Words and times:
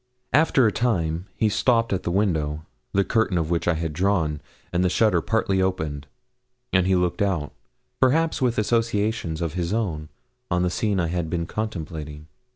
After 0.33 0.65
a 0.65 0.71
time 0.71 1.27
he 1.35 1.47
stopped 1.47 1.93
at 1.93 2.01
the 2.01 2.09
window, 2.09 2.65
the 2.91 3.03
curtain 3.03 3.37
of 3.37 3.51
which 3.51 3.67
I 3.67 3.75
had 3.75 3.93
drawn, 3.93 4.41
and 4.73 4.83
the 4.83 4.89
shutter 4.89 5.21
partly 5.21 5.61
opened, 5.61 6.07
and 6.73 6.87
he 6.87 6.95
looked 6.95 7.21
out, 7.21 7.53
perhaps 7.99 8.41
with 8.41 8.57
associations 8.57 9.41
of 9.43 9.53
his 9.53 9.71
own, 9.73 10.09
on 10.49 10.63
the 10.63 10.71
scene 10.71 10.99
I 10.99 11.09
had 11.09 11.29
been 11.29 11.45
contemplating. 11.45 12.25